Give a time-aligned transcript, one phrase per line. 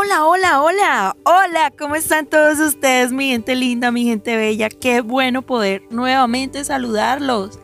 [0.00, 4.68] Hola, hola, hola, hola, ¿cómo están todos ustedes, mi gente linda, mi gente bella?
[4.68, 7.58] Qué bueno poder nuevamente saludarlos.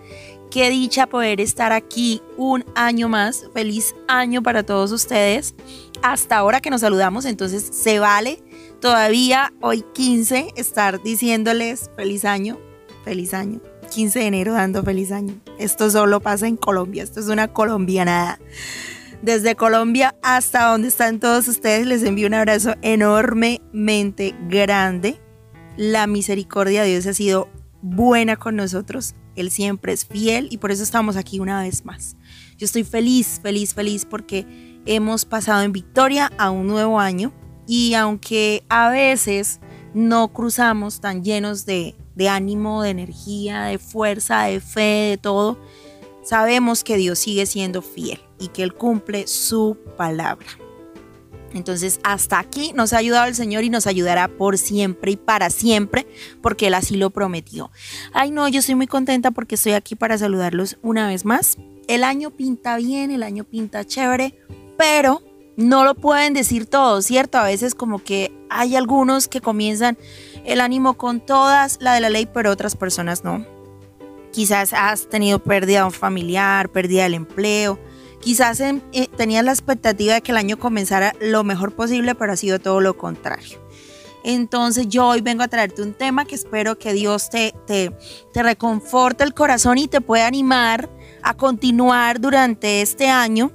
[0.51, 3.44] Qué dicha poder estar aquí un año más.
[3.54, 5.54] Feliz año para todos ustedes.
[6.03, 8.43] Hasta ahora que nos saludamos, entonces se vale
[8.80, 12.58] todavía hoy 15 estar diciéndoles feliz año,
[13.04, 13.61] feliz año.
[13.93, 15.40] 15 de enero dando feliz año.
[15.61, 18.41] Esto solo pasa en Colombia, esto es una colombianada.
[19.24, 25.19] Desde Colombia hasta donde están todos ustedes, les envío un abrazo enormemente grande.
[25.78, 27.48] La misericordia de Dios ha sido
[27.80, 29.14] buena con nosotros.
[29.34, 32.19] Él siempre es fiel y por eso estamos aquí una vez más.
[32.59, 37.33] Yo estoy feliz, feliz, feliz porque hemos pasado en victoria a un nuevo año
[37.66, 39.59] y aunque a veces
[39.95, 45.59] no cruzamos tan llenos de, de ánimo, de energía, de fuerza, de fe, de todo,
[46.24, 50.47] sabemos que Dios sigue siendo fiel y que Él cumple su palabra.
[51.55, 55.50] Entonces, hasta aquí nos ha ayudado el Señor y nos ayudará por siempre y para
[55.50, 56.06] siempre,
[56.42, 57.70] porque Él así lo prometió.
[58.12, 61.56] Ay, no, yo estoy muy contenta porque estoy aquí para saludarlos una vez más.
[61.86, 64.36] El año pinta bien, el año pinta chévere,
[64.77, 65.22] pero
[65.56, 67.38] no lo pueden decir todos, ¿cierto?
[67.38, 69.97] A veces como que hay algunos que comienzan
[70.44, 73.53] el ánimo con todas, la de la ley, pero otras personas no.
[74.35, 77.79] Quizás has tenido pérdida de un familiar, pérdida del empleo,
[78.25, 78.81] Quizás eh,
[79.19, 82.81] tenías la expectativa de que el año comenzara lo mejor posible, pero ha sido todo
[82.81, 83.62] lo contrario.
[84.25, 87.95] Entonces yo hoy vengo a traerte un tema que espero que Dios te, te,
[88.33, 90.89] te reconforte el corazón y te pueda animar
[91.23, 93.53] a continuar durante este año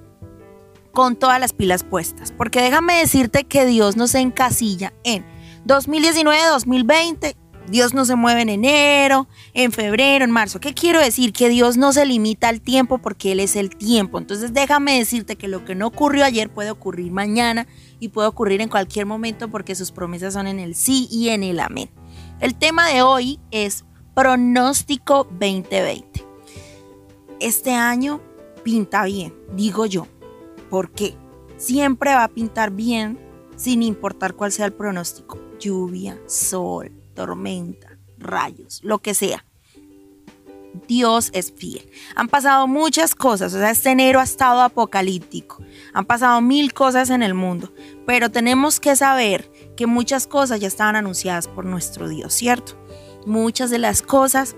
[0.92, 2.32] con todas las pilas puestas.
[2.32, 5.26] Porque déjame decirte que Dios no se encasilla en
[5.66, 7.36] 2019, 2020,
[7.70, 10.60] Dios no se mueve en enero, en febrero, en marzo.
[10.60, 11.34] ¿Qué quiero decir?
[11.34, 14.18] Que Dios no se limita al tiempo porque Él es el tiempo.
[14.18, 17.68] Entonces déjame decirte que lo que no ocurrió ayer puede ocurrir mañana
[18.00, 21.44] y puede ocurrir en cualquier momento porque sus promesas son en el sí y en
[21.44, 21.90] el amén.
[22.40, 26.26] El tema de hoy es pronóstico 2020.
[27.40, 28.22] Este año
[28.64, 30.08] pinta bien, digo yo.
[30.70, 31.16] ¿Por qué?
[31.58, 33.20] Siempre va a pintar bien
[33.56, 35.38] sin importar cuál sea el pronóstico.
[35.60, 39.44] Lluvia, sol, tormenta, rayos, lo que sea.
[40.88, 41.86] Dios es fiel.
[42.16, 45.62] Han pasado muchas cosas, o sea, este enero ha estado apocalíptico.
[45.92, 47.74] Han pasado mil cosas en el mundo,
[48.06, 52.82] pero tenemos que saber que muchas cosas ya estaban anunciadas por nuestro Dios, ¿cierto?
[53.26, 54.56] Muchas de las cosas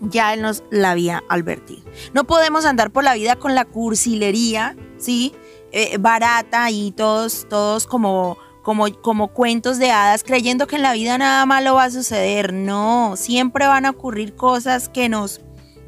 [0.00, 1.82] ya Él nos la había advertido.
[2.14, 5.34] No podemos andar por la vida con la cursilería, ¿sí?
[5.72, 11.16] Eh, barata y todos, todos como como, cuentos de hadas, creyendo que en la vida
[11.18, 12.52] nada malo va a suceder.
[12.52, 15.40] No, siempre van a ocurrir cosas que nos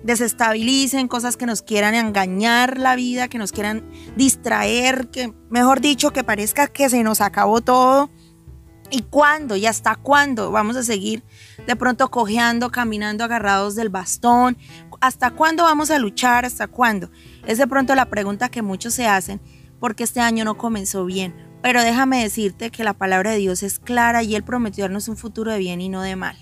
[0.04, 6.12] desestabilicen, cosas que nos quieran engañar la vida, que nos quieran distraer, que mejor dicho,
[6.12, 8.10] que parezca que se nos acabó todo.
[8.90, 9.56] ¿Y cuándo?
[9.56, 11.24] ¿Y hasta cuándo vamos a seguir
[11.66, 14.56] de pronto cojeando, caminando agarrados del bastón?
[15.00, 16.44] ¿Hasta cuándo vamos a luchar?
[16.44, 17.10] ¿Hasta cuándo?
[17.44, 19.40] Es de pronto la pregunta que muchos se hacen
[19.80, 23.78] porque este año no comenzó bien pero déjame decirte que la palabra de Dios es
[23.78, 26.36] clara y Él prometió darnos un futuro de bien y no de mal.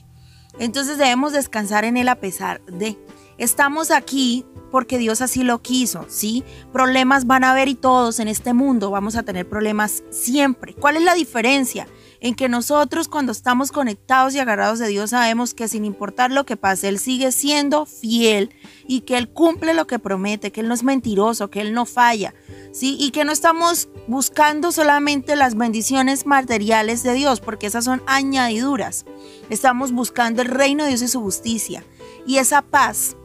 [0.59, 2.99] Entonces debemos descansar en Él a pesar de.
[3.39, 6.43] Estamos aquí porque Dios así lo quiso, ¿sí?
[6.73, 10.75] Problemas van a haber y todos en este mundo vamos a tener problemas siempre.
[10.75, 11.87] ¿Cuál es la diferencia?
[12.21, 16.47] En que nosotros cuando estamos conectados y agarrados de Dios sabemos que sin importar lo
[16.47, 18.51] que pase, Él sigue siendo fiel
[18.87, 21.85] y que Él cumple lo que promete, que Él no es mentiroso, que Él no
[21.85, 22.35] falla,
[22.73, 22.97] ¿sí?
[22.99, 29.05] Y que no estamos buscando solamente las bendiciones materiales de Dios, porque esas son añadiduras.
[29.51, 31.85] Estamos buscando el reino de Dios y su justicia.
[32.27, 33.17] Y esa paz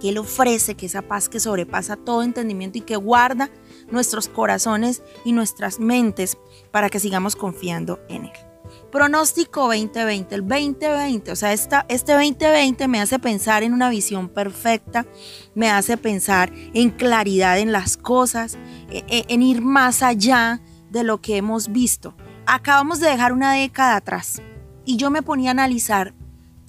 [0.00, 3.50] que Él ofrece, que esa paz que sobrepasa todo entendimiento y que guarda
[3.90, 6.38] nuestros corazones y nuestras mentes
[6.70, 8.32] para que sigamos confiando en Él.
[8.92, 14.28] Pronóstico 2020, el 2020, o sea, esta, este 2020 me hace pensar en una visión
[14.28, 15.06] perfecta,
[15.54, 18.58] me hace pensar en claridad en las cosas,
[18.90, 22.14] en, e, en ir más allá de lo que hemos visto.
[22.46, 24.42] Acabamos de dejar una década atrás
[24.84, 26.14] y yo me ponía a analizar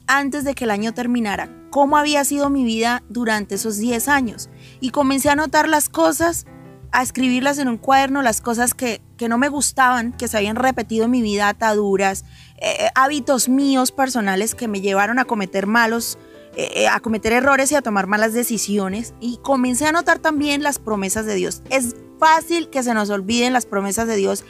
[0.08, 4.50] antes de que el año terminara cómo había sido mi vida durante esos 10 años.
[4.80, 6.46] Y comencé a notar las cosas,
[6.92, 11.06] a escribirlas en un cuaderno, las cosas que, no me gustaban, que se habían repetido
[11.06, 12.26] en mi vida, ataduras,
[12.58, 16.18] eh, eh, hábitos míos personales que me llevaron a cometer malos,
[16.56, 19.14] eh, a cometer errores y a tomar malas decisiones.
[19.20, 21.64] Y comencé a notar también las promesas de Dios.
[21.70, 24.46] Es fácil que se nos olviden las promesas de Dios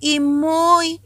[0.00, 1.00] y muy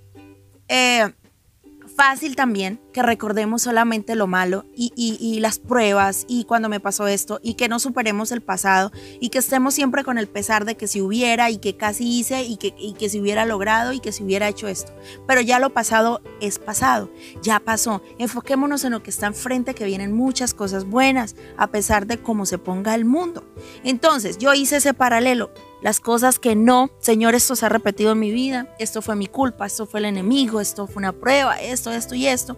[1.97, 7.41] fácil también que recordemos solamente lo malo y, las pruebas y cuando me pasó esto
[7.43, 10.87] y que no superemos el pasado y que estemos siempre con el pesar de que
[10.87, 14.13] si hubiera y que casi hice y que, y que si hubiera logrado y que
[14.13, 14.93] si hubiera hecho esto.
[15.27, 17.11] Pero ya lo pasado es pasado,
[17.43, 18.03] ya pasó.
[18.19, 22.47] Enfoquémonos en lo que está enfrente, que vienen muchas cosas buenas a pesar de cómo
[22.47, 23.45] se ponga el mundo.
[23.83, 25.51] Entonces yo hice ese paralelo
[25.85, 29.27] las cosas que no, Señor, esto se ha repetido en mi vida, esto fue mi
[29.27, 32.57] culpa, esto fue el enemigo, esto fue una prueba, esto, esto y esto.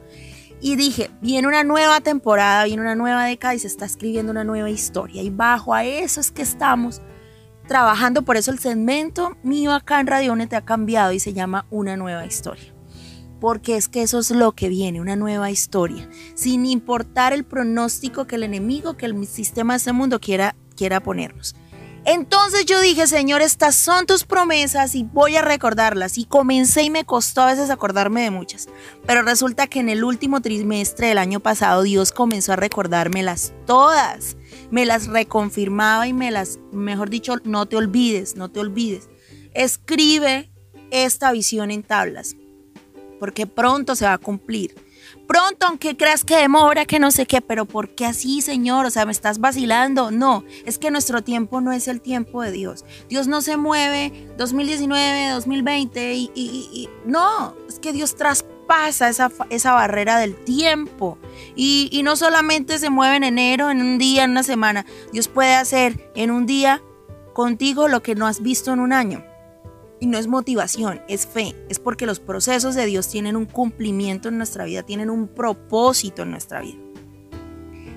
[0.60, 4.44] Y dije, viene una nueva temporada, viene una nueva década y se está escribiendo una
[4.44, 5.22] nueva historia.
[5.22, 7.02] Y bajo a eso es que estamos
[7.66, 8.22] trabajando.
[8.22, 11.96] Por eso el segmento mío acá en Radio te ha cambiado y se llama Una
[11.96, 12.72] nueva historia.
[13.40, 16.08] Porque es que eso es lo que viene, una nueva historia.
[16.36, 21.00] Sin importar el pronóstico que el enemigo, que el sistema de este mundo quiera, quiera
[21.00, 21.56] ponernos.
[22.06, 26.18] Entonces yo dije, Señor, estas son tus promesas y voy a recordarlas.
[26.18, 28.68] Y comencé y me costó a veces acordarme de muchas.
[29.04, 34.36] Pero resulta que en el último trimestre del año pasado Dios comenzó a recordármelas todas.
[34.70, 39.08] Me las reconfirmaba y me las, mejor dicho, no te olvides, no te olvides.
[39.52, 40.52] Escribe
[40.92, 42.36] esta visión en tablas,
[43.18, 44.85] porque pronto se va a cumplir
[45.26, 48.86] pronto, aunque creas que demora, que no sé qué, pero ¿por qué así, Señor?
[48.86, 50.10] O sea, me estás vacilando.
[50.10, 52.84] No, es que nuestro tiempo no es el tiempo de Dios.
[53.08, 60.18] Dios no se mueve 2019, 2020 y, no, es que Dios traspasa esa, esa barrera
[60.18, 61.18] del tiempo.
[61.54, 64.86] Y, y no solamente se mueve en enero, en un día, en una semana.
[65.12, 66.82] Dios puede hacer en un día
[67.32, 69.24] contigo lo que no has visto en un año.
[70.00, 71.54] Y no es motivación, es fe.
[71.68, 76.22] Es porque los procesos de Dios tienen un cumplimiento en nuestra vida, tienen un propósito
[76.22, 76.78] en nuestra vida.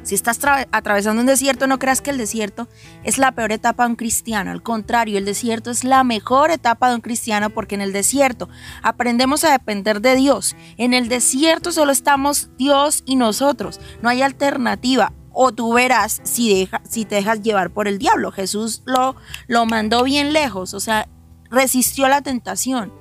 [0.09, 0.39] Si estás
[0.71, 2.67] atravesando un desierto, no creas que el desierto
[3.03, 4.49] es la peor etapa de un cristiano.
[4.49, 8.49] Al contrario, el desierto es la mejor etapa de un cristiano porque en el desierto
[8.81, 10.55] aprendemos a depender de Dios.
[10.77, 13.79] En el desierto solo estamos Dios y nosotros.
[14.01, 15.13] No hay alternativa.
[15.31, 18.31] O tú verás si, si te dejas llevar por el diablo.
[18.31, 19.15] Jesús lo,
[19.47, 20.73] lo mandó bien lejos.
[20.73, 21.07] O sea,
[21.49, 22.93] resistió la tentación.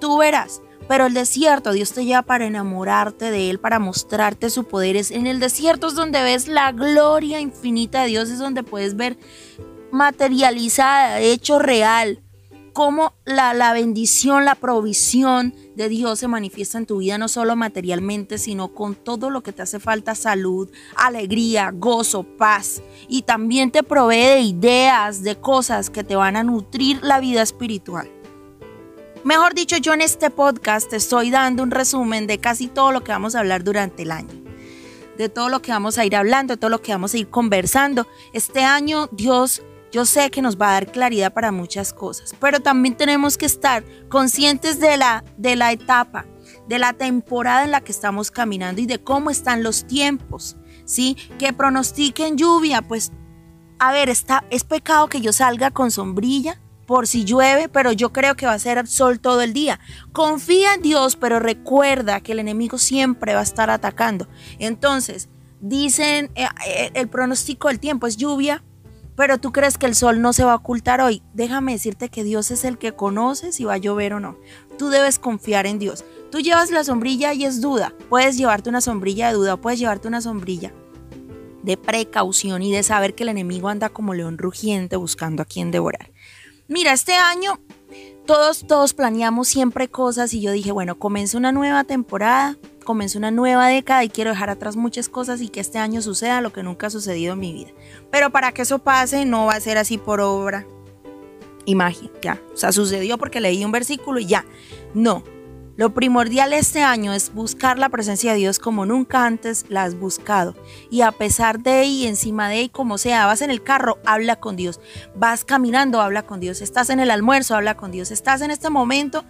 [0.00, 4.64] Tú verás, pero el desierto, Dios te lleva para enamorarte de Él, para mostrarte su
[4.64, 4.96] poder.
[4.96, 8.96] Es en el desierto es donde ves la gloria infinita de Dios, es donde puedes
[8.96, 9.18] ver
[9.90, 12.22] materializada, hecho real,
[12.72, 17.54] cómo la, la bendición, la provisión de Dios se manifiesta en tu vida, no solo
[17.54, 22.82] materialmente, sino con todo lo que te hace falta, salud, alegría, gozo, paz.
[23.08, 27.42] Y también te provee de ideas, de cosas que te van a nutrir la vida
[27.42, 28.10] espiritual.
[29.22, 33.04] Mejor dicho, yo en este podcast te estoy dando un resumen de casi todo lo
[33.04, 34.46] que vamos a hablar durante el año
[35.16, 37.28] de todo lo que vamos a ir hablando, de todo lo que vamos a ir
[37.28, 38.06] conversando.
[38.34, 39.62] Este año Dios
[39.96, 43.46] yo sé que nos va a dar claridad para muchas cosas, pero también tenemos que
[43.46, 46.26] estar conscientes de la, de la etapa,
[46.68, 51.16] de la temporada en la que estamos caminando y de cómo están los tiempos, ¿sí?
[51.38, 53.10] Que pronostiquen lluvia, pues,
[53.78, 58.12] a ver, está, es pecado que yo salga con sombrilla por si llueve, pero yo
[58.12, 59.80] creo que va a ser sol todo el día.
[60.12, 64.28] Confía en Dios, pero recuerda que el enemigo siempre va a estar atacando.
[64.58, 65.30] Entonces,
[65.62, 68.62] dicen, eh, eh, el pronóstico del tiempo es lluvia,
[69.16, 71.22] pero tú crees que el sol no se va a ocultar hoy.
[71.32, 74.36] Déjame decirte que Dios es el que conoce si va a llover o no.
[74.78, 76.04] Tú debes confiar en Dios.
[76.30, 77.94] Tú llevas la sombrilla y es duda.
[78.08, 80.72] Puedes llevarte una sombrilla de duda, puedes llevarte una sombrilla
[81.62, 85.70] de precaución y de saber que el enemigo anda como león rugiente buscando a quien
[85.70, 86.12] devorar.
[86.68, 87.60] Mira, este año
[88.26, 93.30] todos, todos planeamos siempre cosas y yo dije, bueno, comienza una nueva temporada, comienza una
[93.30, 96.62] nueva década y quiero dejar atrás muchas cosas y que este año suceda lo que
[96.62, 97.72] nunca ha sucedido en mi vida.
[98.10, 100.66] Pero para que eso pase no va a ser así por obra
[101.66, 102.40] y magia, ya.
[102.54, 104.46] O sea, sucedió porque leí un versículo y ya.
[104.94, 105.22] No,
[105.76, 109.98] lo primordial este año es buscar la presencia de Dios como nunca antes la has
[109.98, 110.54] buscado.
[110.90, 114.36] Y a pesar de y encima de y como sea, vas en el carro, habla
[114.36, 114.80] con Dios.
[115.14, 116.62] Vas caminando, habla con Dios.
[116.62, 118.10] Estás en el almuerzo, habla con Dios.
[118.10, 119.26] Estás en este momento.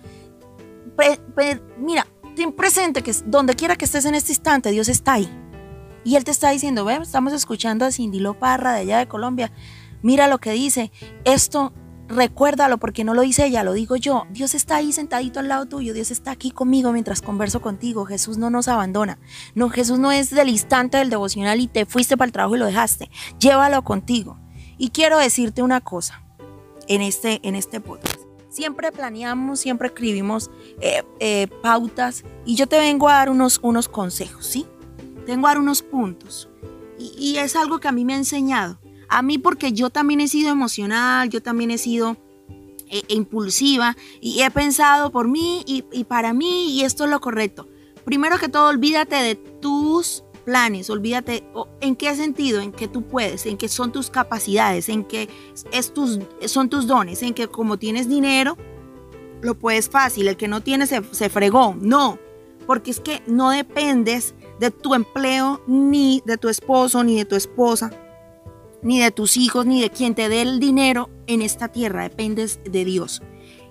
[1.79, 2.07] mira,
[2.37, 5.29] ten presente que donde quiera que estés en este instante, Dios está ahí.
[6.05, 9.51] Y Él te está diciendo, ve, estamos escuchando a Cindy Parra de allá de Colombia.
[10.03, 10.93] Mira lo que dice.
[11.25, 11.73] Esto
[12.09, 14.27] Recuérdalo porque no lo dice ella, lo digo yo.
[14.31, 18.07] Dios está ahí sentadito al lado tuyo, Dios está aquí conmigo mientras converso contigo.
[18.07, 19.19] Jesús no nos abandona.
[19.55, 22.61] No, Jesús no es del instante del devocional y te fuiste para el trabajo y
[22.61, 23.11] lo dejaste.
[23.41, 24.39] Llévalo contigo.
[24.79, 26.23] Y quiero decirte una cosa
[26.87, 28.16] en este, en este podcast.
[28.57, 33.89] Siempre planeamos, siempre escribimos eh, eh, pautas y yo te vengo a dar unos, unos
[33.89, 34.67] consejos, ¿sí?
[35.27, 36.49] Tengo a dar unos puntos.
[36.99, 40.29] y es algo que a mí me ha enseñado a mí porque yo también he
[40.29, 42.17] sido emocional, yo también he sido
[42.89, 47.69] eh, impulsiva y he pensado por mí y, para mí y esto es lo correcto.
[48.05, 51.45] primero que todo, olvídate de tus planes, olvídate
[51.81, 55.29] en qué sentido, en qué tú puedes, en qué son tus capacidades, en qué
[55.73, 58.57] es tus, son tus dones, en que como tienes dinero,
[59.43, 61.77] lo puedes fácil, el que no tiene se, se fregó.
[61.79, 62.19] No,
[62.67, 67.35] porque es que no dependes de tu empleo, ni de tu esposo, ni de tu
[67.35, 67.91] esposa,
[68.83, 72.61] ni de tus hijos, ni de quien te dé el dinero en esta tierra, dependes
[72.65, 73.21] de Dios.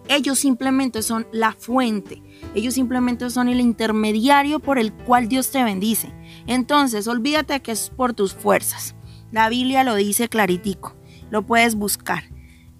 [0.08, 2.22] Ellos simplemente son la fuente,
[2.54, 6.14] ellos simplemente son el intermediario por el cual Dios te bendice.
[6.46, 8.96] Entonces, olvídate que es por tus fuerzas.
[9.32, 10.96] La Biblia lo dice claritico,
[11.32, 12.24] lo puedes buscar.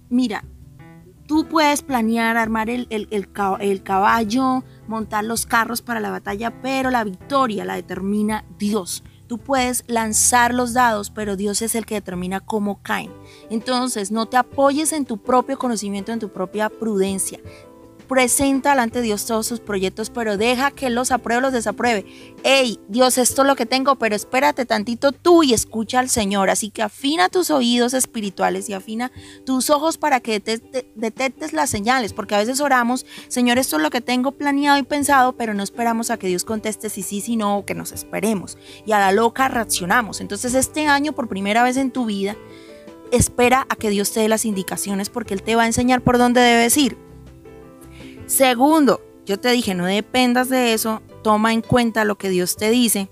[0.08, 0.44] Mira,
[1.26, 7.04] tú puedes planear, armar el, el, caballo, montar los carros para la batalla, pero la
[7.04, 9.02] victoria la determina Dios.
[9.26, 13.12] Tú puedes lanzar los dados, pero Dios es el que determina cómo caen.
[13.50, 17.40] Entonces, no te apoyes en tu propio conocimiento, en tu propia prudencia
[18.06, 22.06] presenta delante de Dios todos sus proyectos, pero deja que los apruebe o los desapruebe.
[22.42, 26.50] Hey, Dios, esto es lo que tengo, pero espérate tantito tú y escucha al Señor.
[26.50, 29.12] Así que afina tus oídos espirituales y afina
[29.44, 30.40] tus ojos para que
[30.94, 34.82] detectes las señales, porque a veces oramos, Señor, esto es lo que tengo planeado y
[34.82, 38.58] pensado, pero no esperamos a que Dios conteste si sí, si no, que nos esperemos.
[38.86, 40.20] Y a la loca reaccionamos.
[40.20, 42.36] Entonces este año, por primera vez en tu vida,
[43.12, 46.18] espera a que Dios te dé las indicaciones porque Él te va a enseñar por
[46.18, 47.05] dónde debes ir.
[48.26, 52.70] Segundo, yo te dije, no dependas de eso, toma en cuenta lo que Dios te
[52.70, 53.08] dice.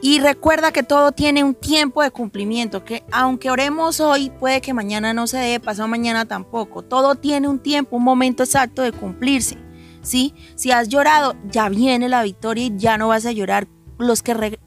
[0.00, 4.72] Y recuerda que todo tiene un tiempo de cumplimiento, que aunque oremos hoy, puede que
[4.72, 6.82] mañana no se dé, pasado mañana tampoco.
[6.82, 9.58] Todo tiene un tiempo, un momento exacto de cumplirse.
[10.02, 10.34] ¿sí?
[10.54, 13.66] Si has llorado, ya viene la victoria y ya no vas a llorar.
[13.98, 14.58] Los que,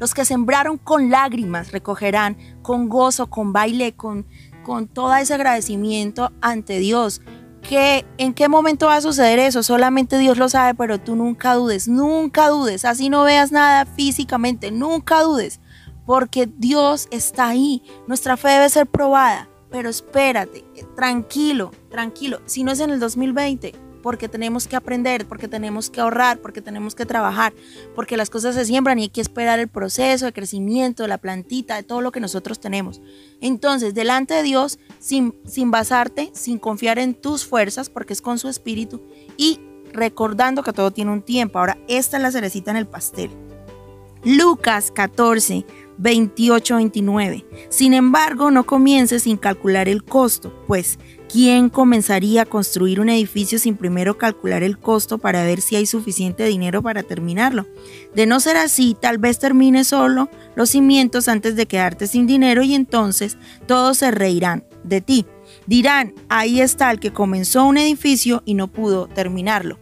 [0.00, 4.26] los que sembraron con lágrimas recogerán con gozo, con baile, con,
[4.64, 7.22] con todo ese agradecimiento ante Dios
[7.70, 11.88] en qué momento va a suceder eso, solamente Dios lo sabe, pero tú nunca dudes,
[11.88, 15.60] nunca dudes, así no veas nada físicamente, nunca dudes,
[16.04, 20.64] porque Dios está ahí, nuestra fe debe ser probada, pero espérate,
[20.96, 26.00] tranquilo, tranquilo, si no es en el 2020, porque tenemos que aprender, porque tenemos que
[26.00, 27.52] ahorrar, porque tenemos que trabajar,
[27.94, 31.76] porque las cosas se siembran y hay que esperar el proceso de crecimiento la plantita,
[31.76, 33.00] de todo lo que nosotros tenemos.
[33.40, 38.38] Entonces, delante de Dios, sin, sin basarte, sin confiar en tus fuerzas, porque es con
[38.38, 39.02] su espíritu,
[39.36, 39.60] y
[39.92, 41.58] recordando que todo tiene un tiempo.
[41.58, 43.30] Ahora, esta es la cerecita en el pastel.
[44.24, 45.66] Lucas 14,
[45.98, 47.44] 28-29.
[47.68, 50.98] Sin embargo, no comiences sin calcular el costo, pues
[51.32, 55.86] ¿quién comenzaría a construir un edificio sin primero calcular el costo para ver si hay
[55.86, 57.66] suficiente dinero para terminarlo?
[58.14, 62.62] De no ser así, tal vez termine solo los cimientos antes de quedarte sin dinero
[62.62, 65.24] y entonces todos se reirán de ti.
[65.66, 69.78] Dirán, ahí está el que comenzó un edificio y no pudo terminarlo.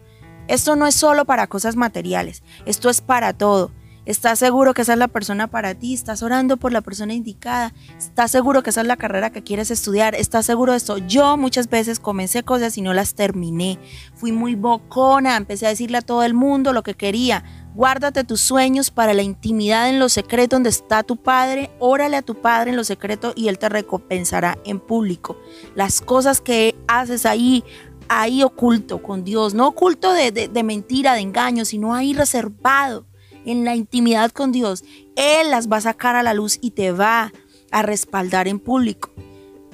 [0.47, 3.71] Esto no es solo para cosas materiales, esto es para todo.
[4.03, 5.93] ¿Estás seguro que esa es la persona para ti?
[5.93, 7.71] ¿Estás orando por la persona indicada?
[7.99, 10.15] ¿Estás seguro que esa es la carrera que quieres estudiar?
[10.15, 10.97] ¿Estás seguro de esto?
[10.97, 13.77] Yo muchas veces comencé cosas y no las terminé.
[14.15, 17.43] Fui muy bocona, empecé a decirle a todo el mundo lo que quería.
[17.75, 21.69] Guárdate tus sueños para la intimidad en lo secreto donde está tu padre.
[21.77, 25.37] Órale a tu padre en lo secreto y él te recompensará en público.
[25.75, 27.63] Las cosas que haces ahí,
[28.09, 33.05] ahí oculto con Dios, no oculto de, de mentira, de engaño, sino ahí reservado
[33.45, 34.83] en la intimidad con Dios,
[35.15, 37.31] Él las va a sacar a la luz y te va
[37.71, 39.11] a respaldar en público.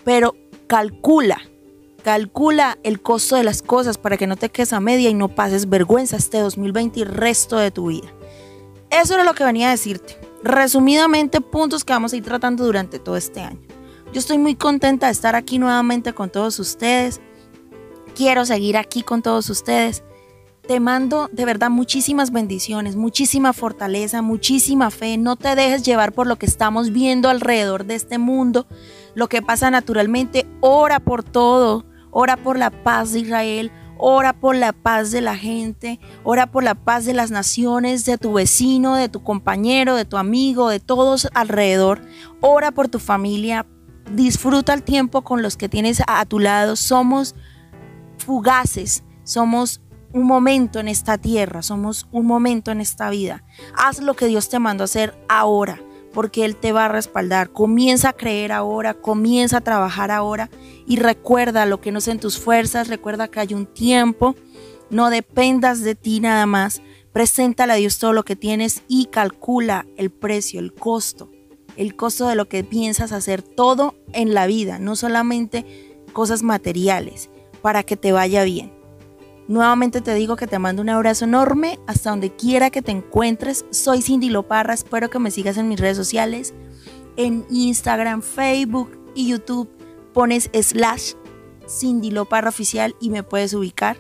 [0.04, 0.36] Pero
[0.68, 1.42] calcula,
[2.04, 5.30] calcula el costo de las cosas para que no te quedes a media y no
[5.30, 8.08] pases vergüenza este 2020 y resto de tu vida.
[8.90, 10.18] Eso era lo que venía a decirte.
[10.44, 13.60] Resumidamente, puntos que vamos a ir tratando durante todo este año.
[14.14, 17.20] Yo estoy muy contenta de estar aquí nuevamente con todos ustedes.
[18.16, 20.04] Quiero seguir aquí con todos ustedes.
[20.68, 25.18] Te mando de verdad muchísimas bendiciones, muchísima fortaleza, muchísima fe.
[25.18, 28.68] No te dejes llevar por lo que estamos viendo alrededor de este mundo,
[29.16, 30.46] lo que pasa naturalmente.
[30.60, 35.38] Ora por todo, ora por la paz de Israel, ora por la paz de la
[35.38, 40.04] gente, ora por la paz de las naciones, de tu vecino, de tu compañero, de
[40.04, 42.02] tu amigo, de todos alrededor.
[42.42, 43.66] Ora por tu familia,
[44.12, 46.76] disfruta el tiempo con los que tienes a tu lado.
[46.76, 47.36] Somos
[48.18, 49.80] fugaces, somos
[50.14, 53.44] un momento en esta tierra, somos un momento en esta vida.
[53.76, 55.82] Haz lo que Dios te mandó a hacer ahora,
[56.14, 57.52] porque Él te va a respaldar.
[57.52, 60.50] Comienza a creer ahora, comienza a trabajar ahora
[60.86, 64.36] y recuerda lo que no es en tus fuerzas, recuerda que hay un tiempo,
[64.90, 66.82] no dependas de ti nada más.
[67.12, 71.32] Preséntale a Dios todo lo que tienes y calcula el precio, el costo,
[71.76, 77.30] el costo de lo que piensas hacer todo en la vida, no solamente cosas materiales,
[77.62, 78.77] para que te vaya bien.
[79.48, 83.66] Nuevamente te digo que te mando un abrazo enorme hasta donde quiera que te encuentres.
[83.70, 86.54] Soy Cindy Loparra, espero que me sigas en mis redes sociales,
[87.16, 89.70] en Instagram, Facebook y YouTube.
[90.14, 91.14] Pones slash
[91.66, 93.98] Cindy Loparra Oficial y me puedes ubicar.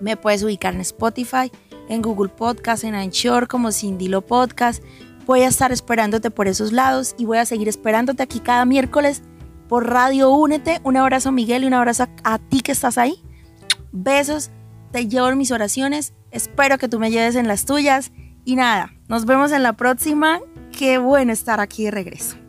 [0.00, 1.50] Me puedes ubicar en Spotify,
[1.88, 4.82] en Google Podcast, en Anchor como Cindy Lo Podcast.
[5.24, 9.22] Voy a estar esperándote por esos lados y voy a seguir esperándote aquí cada miércoles
[9.68, 10.80] por Radio Únete.
[10.84, 13.23] Un abrazo Miguel y un abrazo a, a ti que estás ahí.
[13.96, 14.50] Besos,
[14.90, 18.10] te llevo mis oraciones, espero que tú me lleves en las tuyas
[18.44, 20.40] y nada, nos vemos en la próxima.
[20.76, 22.43] Qué bueno estar aquí de regreso.